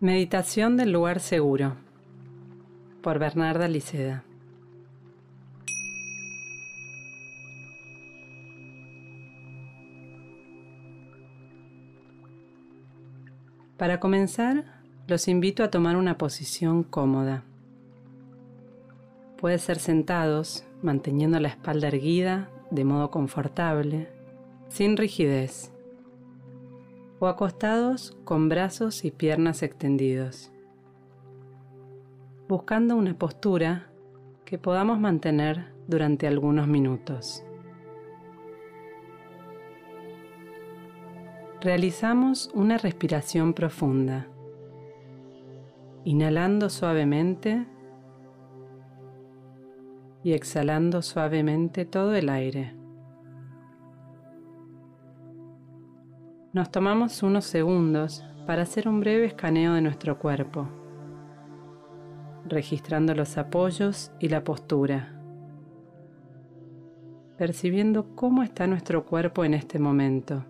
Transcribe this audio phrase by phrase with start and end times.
[0.00, 1.74] Meditación del lugar seguro
[3.02, 4.22] por Bernarda Liceda.
[13.76, 17.42] Para comenzar, los invito a tomar una posición cómoda.
[19.36, 24.08] Puede ser sentados, manteniendo la espalda erguida de modo confortable,
[24.68, 25.72] sin rigidez
[27.20, 30.52] o acostados con brazos y piernas extendidos,
[32.48, 33.90] buscando una postura
[34.44, 37.44] que podamos mantener durante algunos minutos.
[41.60, 44.28] Realizamos una respiración profunda,
[46.04, 47.66] inhalando suavemente
[50.22, 52.77] y exhalando suavemente todo el aire.
[56.50, 60.66] Nos tomamos unos segundos para hacer un breve escaneo de nuestro cuerpo,
[62.46, 65.20] registrando los apoyos y la postura,
[67.36, 70.46] percibiendo cómo está nuestro cuerpo en este momento.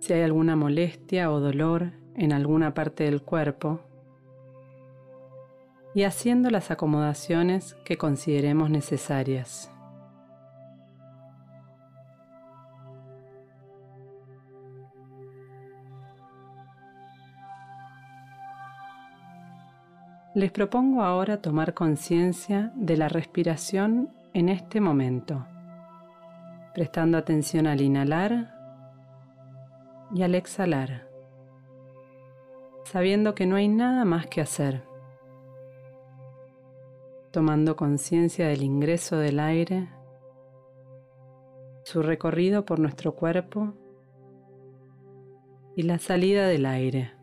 [0.00, 3.80] Si hay alguna molestia o dolor en alguna parte del cuerpo,
[5.94, 9.71] y haciendo las acomodaciones que consideremos necesarias.
[20.34, 25.46] Les propongo ahora tomar conciencia de la respiración en este momento,
[26.72, 28.54] prestando atención al inhalar
[30.14, 31.06] y al exhalar,
[32.84, 34.84] sabiendo que no hay nada más que hacer,
[37.30, 39.90] tomando conciencia del ingreso del aire,
[41.84, 43.74] su recorrido por nuestro cuerpo
[45.76, 47.21] y la salida del aire.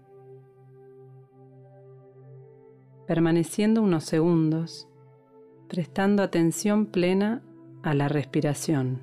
[3.09, 4.87] Permaneciendo unos segundos,
[5.67, 7.41] prestando atención plena
[7.81, 9.01] a la respiración.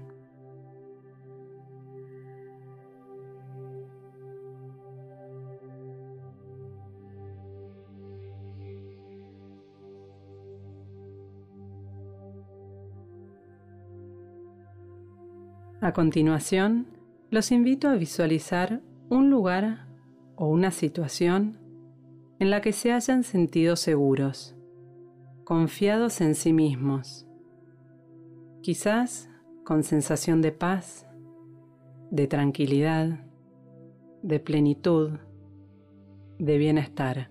[15.80, 16.86] A continuación,
[17.32, 19.88] los invito a visualizar un lugar
[20.36, 21.65] o una situación
[22.38, 24.54] en la que se hayan sentido seguros,
[25.44, 27.26] confiados en sí mismos,
[28.60, 29.30] quizás
[29.64, 31.06] con sensación de paz,
[32.10, 33.20] de tranquilidad,
[34.22, 35.12] de plenitud,
[36.38, 37.30] de bienestar.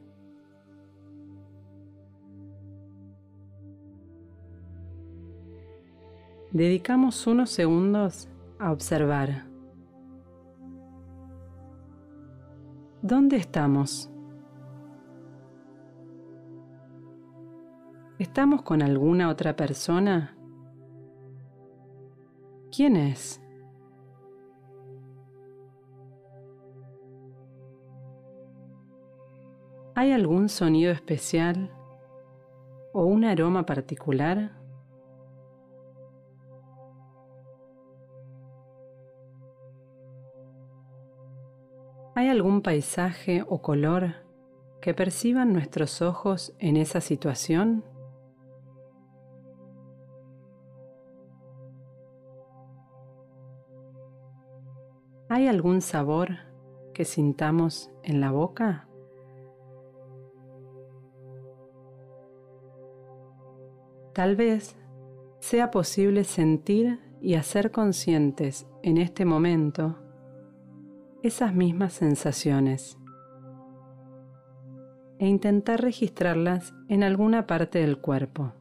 [6.52, 8.30] Dedicamos unos segundos
[8.60, 9.46] a observar.
[13.02, 14.10] ¿Dónde estamos?
[18.18, 20.38] ¿Estamos con alguna otra persona?
[22.74, 23.42] ¿Quién es?
[29.96, 31.70] ¿Hay algún sonido especial
[32.94, 34.54] o un aroma particular?
[42.16, 44.24] ¿Hay algún paisaje o color
[44.82, 47.84] que perciban nuestros ojos en esa situación?
[55.36, 56.38] ¿Hay algún sabor
[56.94, 58.88] que sintamos en la boca?
[64.14, 64.78] Tal vez
[65.42, 69.98] sea posible sentir y hacer conscientes en este momento
[71.22, 72.98] esas mismas sensaciones
[75.20, 78.54] e intentar registrarlas en alguna parte del cuerpo.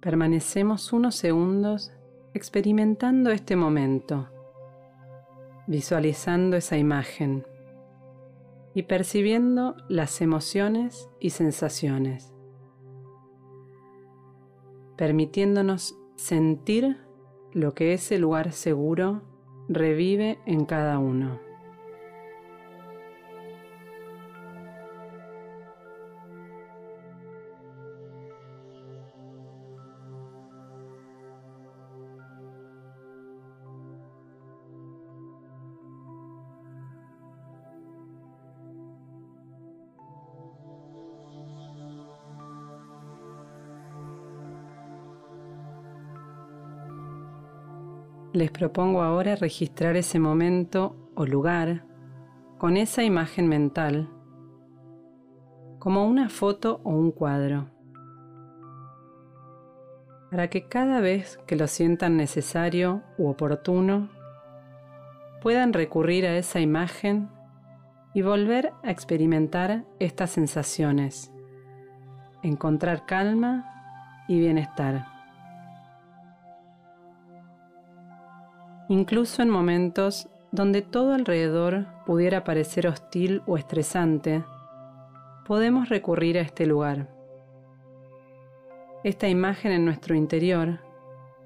[0.00, 1.92] Permanecemos unos segundos
[2.32, 4.28] experimentando este momento,
[5.66, 7.44] visualizando esa imagen
[8.74, 12.32] y percibiendo las emociones y sensaciones,
[14.96, 16.98] permitiéndonos sentir
[17.52, 19.22] lo que ese lugar seguro
[19.68, 21.47] revive en cada uno.
[48.38, 51.82] Les propongo ahora registrar ese momento o lugar
[52.56, 54.08] con esa imagen mental
[55.80, 57.68] como una foto o un cuadro,
[60.30, 64.08] para que cada vez que lo sientan necesario u oportuno,
[65.42, 67.30] puedan recurrir a esa imagen
[68.14, 71.32] y volver a experimentar estas sensaciones,
[72.44, 73.64] encontrar calma
[74.28, 75.17] y bienestar.
[78.88, 84.44] Incluso en momentos donde todo alrededor pudiera parecer hostil o estresante,
[85.46, 87.08] podemos recurrir a este lugar.
[89.04, 90.80] Esta imagen en nuestro interior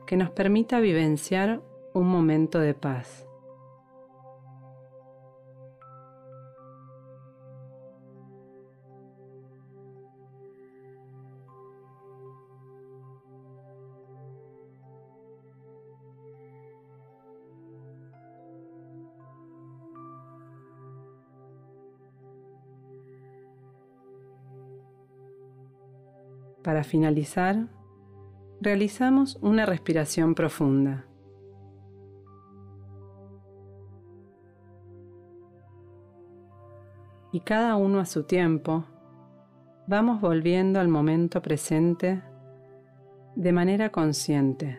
[0.06, 1.60] que nos permita vivenciar
[1.94, 3.26] un momento de paz.
[26.62, 27.66] Para finalizar,
[28.60, 31.04] realizamos una respiración profunda.
[37.32, 38.84] Y cada uno a su tiempo,
[39.88, 42.22] vamos volviendo al momento presente
[43.34, 44.78] de manera consciente,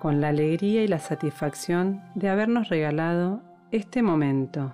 [0.00, 4.72] con la alegría y la satisfacción de habernos regalado este momento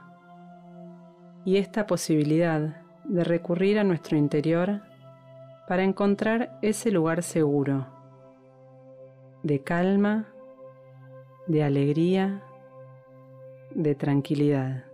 [1.44, 4.82] y esta posibilidad de recurrir a nuestro interior
[5.70, 7.86] para encontrar ese lugar seguro,
[9.44, 10.26] de calma,
[11.46, 12.42] de alegría,
[13.72, 14.89] de tranquilidad.